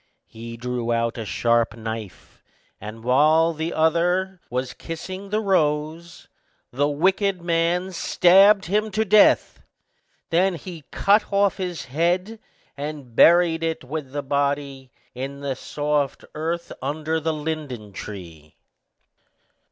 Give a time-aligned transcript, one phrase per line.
[0.25, 2.41] He drew out a sharp knife,
[2.79, 6.27] and while the other was kissing the rose,
[6.71, 9.61] the wicked man stabbed him to death;
[10.31, 12.39] then he cut off his head,
[12.75, 18.55] and buried it with the body in the soft earth under the linden tree.